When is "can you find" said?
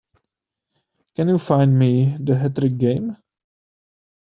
1.15-1.77